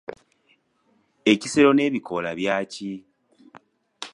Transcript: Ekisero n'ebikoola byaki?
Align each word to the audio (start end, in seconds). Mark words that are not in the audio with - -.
Ekisero 1.31 1.69
n'ebikoola 1.73 2.31
byaki? 2.39 2.91